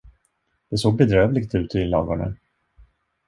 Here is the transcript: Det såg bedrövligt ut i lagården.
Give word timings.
Det 0.69 0.77
såg 0.77 0.97
bedrövligt 0.97 1.55
ut 1.55 1.75
i 1.75 1.85
lagården. 1.85 2.35